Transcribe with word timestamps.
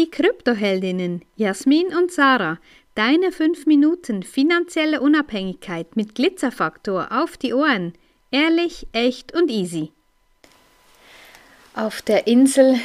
die 0.00 0.10
Kryptoheldinnen 0.10 1.20
Jasmin 1.36 1.88
und 1.94 2.10
Sarah. 2.10 2.56
Deine 2.94 3.32
5 3.32 3.66
Minuten 3.66 4.22
finanzielle 4.22 5.02
Unabhängigkeit 5.02 5.94
mit 5.94 6.14
Glitzerfaktor 6.14 7.08
auf 7.10 7.36
die 7.36 7.52
Ohren. 7.52 7.92
Ehrlich, 8.30 8.86
echt 8.92 9.34
und 9.34 9.50
easy. 9.50 9.92
Auf 11.74 12.00
der 12.00 12.26
Insel 12.26 12.76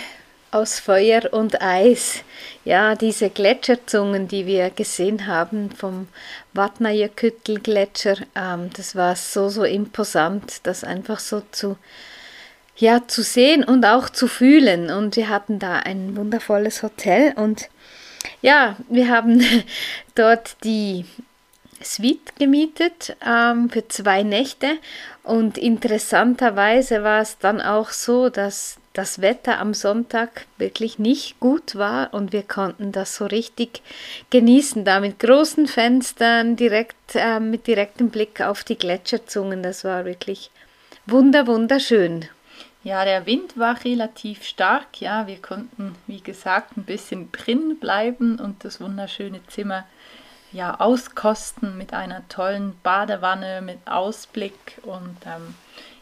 aus 0.51 0.81
Feuer 0.81 1.31
und 1.31 1.61
Eis. 1.61 2.21
Ja, 2.65 2.95
diese 2.95 3.29
Gletscherzungen, 3.29 4.27
die 4.27 4.45
wir 4.45 4.69
gesehen 4.69 5.25
haben 5.25 5.71
vom 5.71 6.09
Vatnajökull-Gletscher, 6.53 8.17
ähm, 8.35 8.71
das 8.75 8.93
war 8.93 9.15
so, 9.15 9.47
so 9.47 9.63
imposant, 9.63 10.67
das 10.67 10.83
einfach 10.83 11.19
so 11.19 11.43
zu, 11.51 11.77
ja, 12.77 13.07
zu 13.07 13.23
sehen 13.23 13.63
und 13.63 13.85
auch 13.85 14.09
zu 14.09 14.27
fühlen. 14.27 14.89
Und 14.89 15.15
wir 15.15 15.29
hatten 15.29 15.59
da 15.59 15.79
ein 15.79 16.15
wundervolles 16.15 16.83
Hotel 16.83 17.33
und 17.35 17.69
ja, 18.41 18.75
wir 18.89 19.09
haben 19.09 19.43
dort 20.15 20.57
die 20.63 21.05
Suite 21.83 22.35
gemietet 22.37 23.15
ähm, 23.25 23.69
für 23.69 23.87
zwei 23.87 24.23
Nächte 24.23 24.77
und 25.23 25.57
interessanterweise 25.57 27.03
war 27.03 27.21
es 27.21 27.37
dann 27.37 27.61
auch 27.61 27.89
so, 27.89 28.29
dass 28.29 28.77
das 28.93 29.21
Wetter 29.21 29.59
am 29.59 29.73
Sonntag 29.73 30.45
wirklich 30.57 30.99
nicht 30.99 31.39
gut 31.39 31.75
war 31.75 32.13
und 32.13 32.31
wir 32.31 32.43
konnten 32.43 32.91
das 32.91 33.15
so 33.15 33.25
richtig 33.25 33.81
genießen, 34.29 34.85
da 34.85 34.99
mit 34.99 35.19
großen 35.19 35.67
Fenstern, 35.67 36.55
direkt 36.55 37.15
äh, 37.15 37.39
mit 37.39 37.67
direktem 37.67 38.09
Blick 38.09 38.41
auf 38.41 38.63
die 38.63 38.77
Gletscherzungen. 38.77 39.63
Das 39.63 39.83
war 39.83 40.05
wirklich 40.05 40.49
wunder 41.05 41.45
wunderschön. 41.45 42.25
Ja, 42.85 43.03
der 43.03 43.25
Wind 43.25 43.57
war 43.57 43.83
relativ 43.83 44.43
stark. 44.43 45.01
Ja, 45.01 45.25
wir 45.25 45.41
konnten, 45.41 45.95
wie 46.05 46.21
gesagt, 46.21 46.77
ein 46.77 46.83
bisschen 46.83 47.31
drin 47.31 47.79
bleiben 47.79 48.39
und 48.39 48.63
das 48.63 48.79
wunderschöne 48.79 49.39
Zimmer 49.47 49.85
ja 50.51 50.79
auskosten 50.79 51.79
mit 51.79 51.95
einer 51.95 52.21
tollen 52.29 52.79
Badewanne 52.83 53.63
mit 53.63 53.79
Ausblick 53.85 54.77
und 54.83 55.17
ähm, 55.25 55.55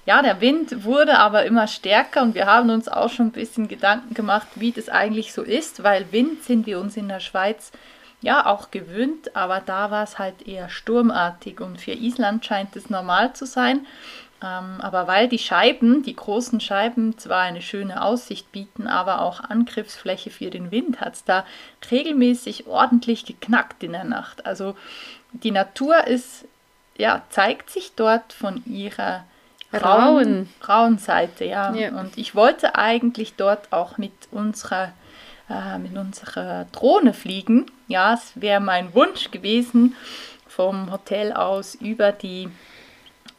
ja, 0.06 0.22
der 0.22 0.42
Wind 0.42 0.84
wurde 0.84 1.20
aber 1.20 1.46
immer 1.46 1.68
stärker 1.68 2.22
und 2.22 2.36
wir 2.36 2.48
haben 2.48 2.70
uns 2.70 2.90
auch 2.90 3.10
schon 3.10 3.28
ein 3.28 3.32
bisschen 3.32 3.70
Gedanken 3.70 4.14
gemacht, 4.14 4.48
wie 4.56 4.74
das 4.74 4.90
eigentlich 4.90 5.32
so 5.32 5.42
ist, 5.42 5.84
weil 5.84 6.12
Wind 6.12 6.44
sind 6.44 6.66
wir 6.66 6.82
uns 6.82 6.98
in 6.98 7.08
der 7.08 7.22
Schweiz 7.22 7.72
ja 8.24 8.46
auch 8.46 8.72
gewöhnt, 8.72 9.36
aber 9.36 9.60
da 9.60 9.92
war 9.92 10.04
es 10.04 10.18
halt 10.18 10.48
eher 10.48 10.70
sturmartig 10.70 11.60
und 11.60 11.80
für 11.80 11.92
Island 11.92 12.46
scheint 12.46 12.76
es 12.76 12.90
normal 12.90 13.34
zu 13.34 13.46
sein. 13.46 13.86
Ähm, 14.42 14.82
aber 14.82 15.08
weil 15.08 15.28
die 15.28 15.40
Scheiben, 15.40 16.04
die 16.04 16.16
großen 16.16 16.60
Scheiben, 16.60 17.18
zwar 17.18 17.42
eine 17.42 17.62
schöne 17.62 18.02
Aussicht 18.02 18.52
bieten, 18.52 18.88
aber 18.88 19.22
auch 19.22 19.42
Angriffsfläche 19.42 20.32
für 20.32 20.50
den 20.50 20.72
Wind, 20.72 21.00
hat 21.00 21.16
es 21.16 21.24
da 21.24 21.46
regelmäßig 21.92 22.68
ordentlich 22.68 23.26
geknackt 23.26 23.84
in 23.84 23.92
der 23.92 24.04
Nacht. 24.04 24.46
Also 24.46 24.76
die 25.32 25.52
Natur 25.52 26.08
ist, 26.08 26.46
ja, 26.98 27.22
zeigt 27.30 27.70
sich 27.70 27.94
dort 27.96 28.34
von 28.34 28.64
ihrer 28.66 29.24
rauen, 29.74 30.50
rauen 30.68 30.98
Seite, 30.98 31.46
ja. 31.46 31.74
ja. 31.74 31.90
Und 32.00 32.18
ich 32.18 32.36
wollte 32.36 32.76
eigentlich 32.76 33.36
dort 33.36 33.72
auch 33.72 33.98
mit 33.98 34.14
unserer 34.32 34.92
äh, 35.50 35.78
mit 35.78 35.96
unserer 35.98 36.66
Drohne 36.72 37.14
fliegen. 37.14 37.66
Ja, 37.88 38.14
es 38.14 38.32
wäre 38.36 38.60
mein 38.60 38.94
Wunsch 38.94 39.32
gewesen, 39.32 39.96
vom 40.48 40.92
Hotel 40.92 41.34
aus 41.34 41.76
über 41.76 42.12
die 42.12 42.50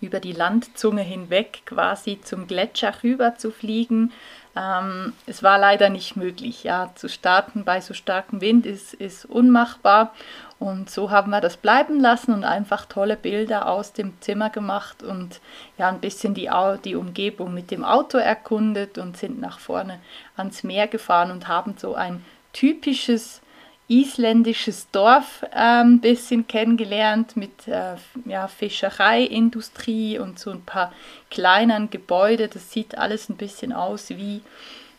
über 0.00 0.20
die 0.20 0.32
Landzunge 0.32 1.02
hinweg 1.02 1.62
quasi 1.66 2.20
zum 2.22 2.46
Gletscher 2.46 2.92
rüber 3.02 3.36
zu 3.36 3.50
fliegen. 3.50 4.12
Ähm, 4.56 5.12
es 5.26 5.42
war 5.42 5.58
leider 5.58 5.88
nicht 5.88 6.16
möglich. 6.16 6.64
Ja, 6.64 6.92
zu 6.94 7.08
starten 7.08 7.64
bei 7.64 7.80
so 7.80 7.94
starkem 7.94 8.40
Wind 8.40 8.66
ist, 8.66 8.94
ist 8.94 9.24
unmachbar. 9.24 10.14
Und 10.58 10.88
so 10.88 11.10
haben 11.10 11.30
wir 11.30 11.40
das 11.40 11.56
bleiben 11.56 12.00
lassen 12.00 12.32
und 12.32 12.44
einfach 12.44 12.86
tolle 12.86 13.16
Bilder 13.16 13.68
aus 13.68 13.92
dem 13.92 14.20
Zimmer 14.20 14.50
gemacht 14.50 15.02
und 15.02 15.40
ja, 15.76 15.88
ein 15.88 16.00
bisschen 16.00 16.32
die, 16.32 16.48
die 16.84 16.94
Umgebung 16.94 17.52
mit 17.52 17.70
dem 17.70 17.84
Auto 17.84 18.18
erkundet 18.18 18.96
und 18.96 19.16
sind 19.16 19.40
nach 19.40 19.58
vorne 19.58 19.98
ans 20.36 20.62
Meer 20.62 20.86
gefahren 20.86 21.32
und 21.32 21.48
haben 21.48 21.74
so 21.76 21.94
ein 21.94 22.24
typisches 22.52 23.42
isländisches 23.88 24.90
Dorf 24.90 25.44
ein 25.50 25.86
ähm, 25.86 26.00
bisschen 26.00 26.46
kennengelernt 26.46 27.36
mit 27.36 27.68
äh, 27.68 27.96
ja, 28.24 28.48
Fischereiindustrie 28.48 30.18
und 30.18 30.38
so 30.38 30.50
ein 30.50 30.62
paar 30.62 30.92
kleinen 31.30 31.90
Gebäude. 31.90 32.48
Das 32.48 32.72
sieht 32.72 32.96
alles 32.96 33.28
ein 33.28 33.36
bisschen 33.36 33.72
aus 33.72 34.10
wie 34.10 34.40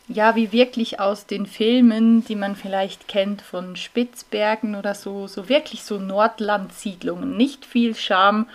ja, 0.08 0.36
wie 0.36 0.52
wirklich 0.52 1.00
aus 1.00 1.26
den 1.26 1.46
Filmen, 1.46 2.24
die 2.24 2.36
man 2.36 2.54
vielleicht 2.54 3.08
kennt 3.08 3.42
von 3.42 3.74
Spitzbergen 3.74 4.76
oder 4.76 4.94
so, 4.94 5.26
so 5.26 5.48
wirklich 5.48 5.82
so 5.82 5.98
Nordlandsiedlungen. 5.98 7.36
Nicht 7.36 7.64
viel 7.64 7.96
Charme, 7.96 8.46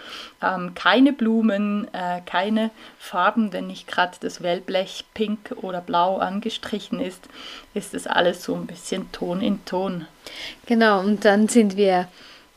ähm, 0.42 0.74
keine 0.76 1.12
Blumen, 1.12 1.94
äh, 1.94 2.22
keine 2.26 2.72
Farben, 2.98 3.52
wenn 3.52 3.68
nicht 3.68 3.86
gerade 3.88 4.16
das 4.22 4.42
Wellblech 4.42 5.04
pink 5.14 5.54
oder 5.58 5.82
blau 5.82 6.18
angestrichen 6.18 7.02
ist, 7.02 7.28
ist 7.74 7.94
es 7.94 8.08
alles 8.08 8.44
so 8.44 8.56
ein 8.56 8.66
bisschen 8.66 9.12
Ton 9.12 9.42
in 9.42 9.66
Ton. 9.66 10.08
Genau, 10.68 11.02
und 11.02 11.26
dann 11.26 11.50
sind 11.50 11.76
wir 11.76 12.08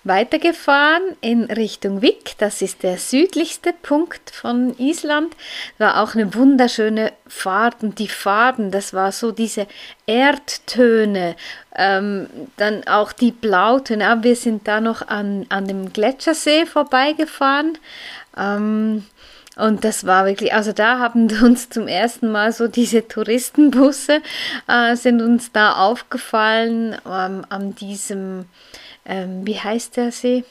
weitergefahren 0.04 1.02
in 1.20 1.44
Richtung 1.44 2.02
Vik. 2.02 2.36
Das 2.38 2.62
ist 2.62 2.82
der 2.82 2.98
südlichste 2.98 3.72
Punkt 3.72 4.30
von 4.30 4.78
Island. 4.78 5.34
War 5.78 6.02
auch 6.02 6.14
eine 6.14 6.34
wunderschöne 6.34 7.12
Fahrt 7.26 7.82
und 7.82 7.98
die 7.98 8.08
Farben, 8.08 8.70
das 8.70 8.92
war 8.92 9.12
so 9.12 9.32
diese 9.32 9.66
Erdtöne, 10.06 11.36
ähm, 11.74 12.28
dann 12.56 12.86
auch 12.86 13.12
die 13.12 13.32
Blautöne. 13.32 14.06
Aber 14.08 14.24
wir 14.24 14.36
sind 14.36 14.68
da 14.68 14.80
noch 14.80 15.08
an, 15.08 15.46
an 15.48 15.66
dem 15.66 15.92
Gletschersee 15.92 16.66
vorbeigefahren. 16.66 17.78
Ähm, 18.36 19.04
und 19.56 19.84
das 19.84 20.04
war 20.04 20.26
wirklich, 20.26 20.52
also 20.52 20.72
da 20.72 20.98
haben 20.98 21.28
uns 21.42 21.70
zum 21.70 21.88
ersten 21.88 22.30
Mal 22.30 22.52
so 22.52 22.68
diese 22.68 23.06
Touristenbusse 23.06 24.20
äh, 24.68 24.96
sind 24.96 25.22
uns 25.22 25.52
da 25.52 25.74
aufgefallen 25.74 26.96
ähm, 27.06 27.44
an 27.48 27.74
diesem 27.74 28.46
ähm, 29.04 29.46
wie 29.46 29.58
heißt 29.58 29.96
der 29.96 30.12
See? 30.12 30.44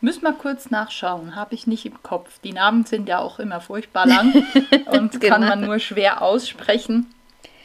Müssen 0.00 0.22
wir 0.22 0.32
kurz 0.32 0.70
nachschauen, 0.70 1.36
habe 1.36 1.54
ich 1.54 1.66
nicht 1.66 1.84
im 1.84 2.02
Kopf. 2.02 2.38
Die 2.42 2.52
Namen 2.52 2.86
sind 2.86 3.08
ja 3.08 3.18
auch 3.18 3.38
immer 3.38 3.60
furchtbar 3.60 4.06
lang 4.06 4.32
und 4.86 5.20
genau. 5.20 5.34
kann 5.34 5.40
man 5.46 5.60
nur 5.60 5.78
schwer 5.78 6.22
aussprechen. 6.22 7.12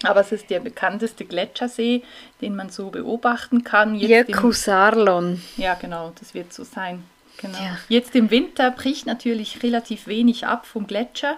Aber 0.03 0.19
es 0.19 0.31
ist 0.31 0.50
der 0.50 0.59
bekannteste 0.59 1.25
Gletschersee, 1.25 2.03
den 2.41 2.56
man 2.56 2.69
so 2.69 2.90
beobachten 2.90 3.63
kann. 3.63 3.96
Jökulsárlón. 3.96 5.40
Ja, 5.56 5.75
genau, 5.75 6.12
das 6.19 6.34
wird 6.34 6.53
so 6.53 6.63
sein. 6.66 7.03
Genau. 7.38 7.57
Ja. 7.57 7.78
Jetzt 7.90 8.16
im 8.16 8.30
Winter 8.31 8.72
bricht 8.72 9.06
natürlich 9.06 9.63
relativ 9.63 10.07
wenig 10.07 10.46
ab 10.46 10.66
vom 10.66 10.88
Gletscher. 10.88 11.38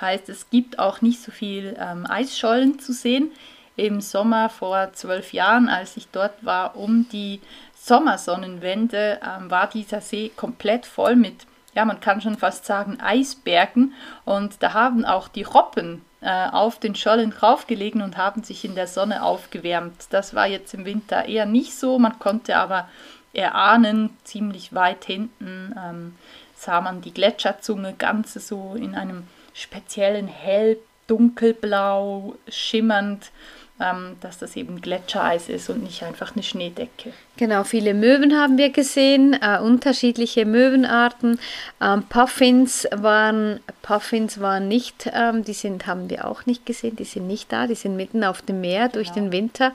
Heißt, 0.00 0.28
es 0.28 0.50
gibt 0.50 0.78
auch 0.78 1.00
nicht 1.00 1.22
so 1.22 1.32
viel 1.32 1.76
ähm, 1.78 2.06
Eisschollen 2.06 2.78
zu 2.78 2.92
sehen. 2.92 3.30
Im 3.76 4.00
Sommer 4.00 4.50
vor 4.50 4.92
zwölf 4.92 5.32
Jahren, 5.32 5.68
als 5.68 5.96
ich 5.96 6.08
dort 6.12 6.44
war, 6.44 6.76
um 6.76 7.08
die 7.08 7.40
Sommersonnenwende 7.84 9.20
ähm, 9.22 9.50
war 9.50 9.68
dieser 9.68 10.00
See 10.00 10.30
komplett 10.34 10.86
voll 10.86 11.16
mit, 11.16 11.46
ja, 11.74 11.84
man 11.84 12.00
kann 12.00 12.22
schon 12.22 12.38
fast 12.38 12.64
sagen, 12.64 12.98
Eisbergen. 12.98 13.92
Und 14.24 14.62
da 14.62 14.72
haben 14.72 15.04
auch 15.04 15.28
die 15.28 15.42
Robben 15.42 16.02
äh, 16.22 16.48
auf 16.48 16.80
den 16.80 16.94
Schollen 16.94 17.30
draufgelegen 17.30 18.00
und 18.00 18.16
haben 18.16 18.42
sich 18.42 18.64
in 18.64 18.74
der 18.74 18.86
Sonne 18.86 19.22
aufgewärmt. 19.22 20.06
Das 20.08 20.34
war 20.34 20.46
jetzt 20.46 20.72
im 20.72 20.86
Winter 20.86 21.26
eher 21.26 21.44
nicht 21.44 21.74
so. 21.74 21.98
Man 21.98 22.18
konnte 22.18 22.56
aber 22.56 22.88
erahnen, 23.34 24.16
ziemlich 24.24 24.74
weit 24.74 25.04
hinten 25.04 25.74
ähm, 25.78 26.14
sah 26.56 26.80
man 26.80 27.02
die 27.02 27.12
Gletscherzunge 27.12 27.92
ganz 27.98 28.32
so 28.32 28.76
in 28.76 28.94
einem 28.94 29.24
speziellen 29.52 30.26
hell 30.26 30.78
dunkelblau 31.06 32.36
schimmernd 32.48 33.30
ähm, 33.80 34.16
dass 34.20 34.38
das 34.38 34.54
eben 34.54 34.80
Gletschereis 34.80 35.48
ist 35.48 35.68
und 35.68 35.82
nicht 35.82 36.04
einfach 36.04 36.34
eine 36.34 36.44
Schneedecke. 36.44 37.12
Genau, 37.36 37.64
viele 37.64 37.92
Möwen 37.92 38.38
haben 38.38 38.56
wir 38.56 38.70
gesehen, 38.70 39.36
äh, 39.42 39.58
unterschiedliche 39.58 40.46
Möwenarten. 40.46 41.40
Ähm, 41.80 42.04
Puffins 42.04 42.86
waren 42.94 43.58
Puffins 43.82 44.40
waren 44.40 44.68
nicht, 44.68 45.10
ähm, 45.12 45.42
die 45.42 45.52
sind 45.52 45.88
haben 45.88 46.08
wir 46.08 46.28
auch 46.28 46.46
nicht 46.46 46.64
gesehen, 46.64 46.94
die 46.94 47.04
sind 47.04 47.26
nicht 47.26 47.52
da, 47.52 47.66
die 47.66 47.74
sind 47.74 47.96
mitten 47.96 48.22
auf 48.22 48.40
dem 48.42 48.60
Meer 48.60 48.88
durch 48.88 49.12
genau. 49.12 49.26
den 49.26 49.32
Winter. 49.32 49.70
Mhm. 49.70 49.74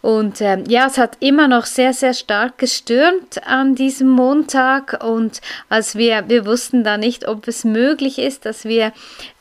Und 0.00 0.40
ähm, 0.40 0.64
ja, 0.68 0.86
es 0.86 0.96
hat 0.96 1.18
immer 1.20 1.46
noch 1.46 1.66
sehr 1.66 1.92
sehr 1.92 2.14
stark 2.14 2.56
gestürmt 2.56 3.46
an 3.46 3.74
diesem 3.74 4.08
Montag 4.08 5.04
und 5.04 5.42
als 5.68 5.96
wir 5.96 6.24
wir 6.28 6.46
wussten 6.46 6.84
da 6.84 6.96
nicht, 6.96 7.28
ob 7.28 7.46
es 7.46 7.64
möglich 7.64 8.18
ist, 8.18 8.46
dass 8.46 8.64
wir 8.64 8.92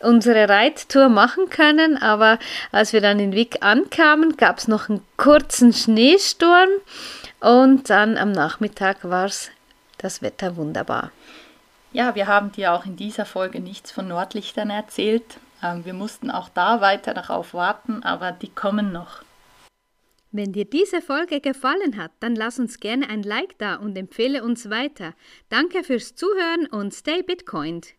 unsere 0.05 0.47
Reittour 0.47 1.09
machen 1.09 1.49
können, 1.49 1.97
aber 1.97 2.39
als 2.71 2.93
wir 2.93 3.01
dann 3.01 3.19
in 3.19 3.33
Wick 3.33 3.57
ankamen, 3.61 4.37
gab 4.37 4.59
es 4.59 4.67
noch 4.67 4.89
einen 4.89 5.01
kurzen 5.17 5.73
Schneesturm. 5.73 6.69
Und 7.39 7.89
dann 7.89 8.17
am 8.17 8.31
Nachmittag 8.31 9.03
war 9.03 9.25
es 9.25 9.51
das 9.97 10.21
Wetter 10.21 10.55
wunderbar. 10.55 11.11
Ja, 11.91 12.15
wir 12.15 12.27
haben 12.27 12.51
dir 12.51 12.73
auch 12.73 12.85
in 12.85 12.95
dieser 12.95 13.25
Folge 13.25 13.59
nichts 13.59 13.91
von 13.91 14.07
Nordlichtern 14.07 14.69
erzählt. 14.69 15.37
Ähm, 15.63 15.85
wir 15.85 15.93
mussten 15.93 16.29
auch 16.29 16.49
da 16.49 16.81
weiter 16.81 17.13
darauf 17.13 17.53
warten, 17.53 18.03
aber 18.03 18.31
die 18.31 18.49
kommen 18.49 18.91
noch. 18.91 19.21
Wenn 20.31 20.51
dir 20.51 20.65
diese 20.65 21.01
Folge 21.01 21.39
gefallen 21.39 21.97
hat, 21.97 22.11
dann 22.19 22.35
lass 22.35 22.59
uns 22.59 22.81
gerne 22.81 23.09
ein 23.09 23.23
Like 23.23 23.57
da 23.57 23.75
und 23.75 23.97
empfehle 23.97 24.43
uns 24.43 24.69
weiter. 24.69 25.13
Danke 25.47 25.83
fürs 25.83 26.13
Zuhören 26.15 26.67
und 26.67 26.93
stay 26.93 27.23
Bitcoined. 27.23 27.93